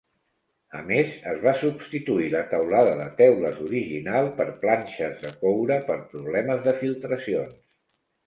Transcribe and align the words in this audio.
A 0.77 0.79
més, 0.85 1.09
es 1.31 1.35
va 1.41 1.51
substituir 1.57 2.29
la 2.35 2.41
teulada 2.53 2.95
de 3.01 3.05
teules 3.19 3.59
original 3.65 4.31
per 4.39 4.47
planxes 4.63 5.21
de 5.25 5.33
coure 5.43 5.77
per 5.91 5.99
problemes 6.15 6.67
de 6.69 6.73
filtracions. 6.81 7.61